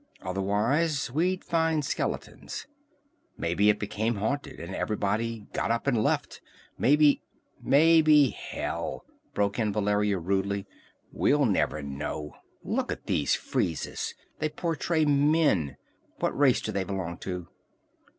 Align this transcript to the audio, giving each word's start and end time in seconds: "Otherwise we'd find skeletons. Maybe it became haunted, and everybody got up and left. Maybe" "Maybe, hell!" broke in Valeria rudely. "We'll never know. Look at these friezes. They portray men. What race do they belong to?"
"Otherwise 0.23 1.11
we'd 1.11 1.43
find 1.43 1.85
skeletons. 1.85 2.65
Maybe 3.37 3.69
it 3.69 3.77
became 3.77 4.15
haunted, 4.15 4.59
and 4.59 4.73
everybody 4.73 5.45
got 5.53 5.69
up 5.69 5.85
and 5.85 6.03
left. 6.03 6.41
Maybe" 6.75 7.21
"Maybe, 7.77 8.31
hell!" 8.31 9.05
broke 9.35 9.59
in 9.59 9.71
Valeria 9.71 10.17
rudely. 10.17 10.65
"We'll 11.11 11.45
never 11.45 11.83
know. 11.83 12.33
Look 12.63 12.91
at 12.91 13.05
these 13.05 13.35
friezes. 13.35 14.15
They 14.39 14.49
portray 14.49 15.05
men. 15.05 15.77
What 16.17 16.35
race 16.35 16.61
do 16.61 16.71
they 16.71 16.83
belong 16.83 17.19
to?" 17.19 17.47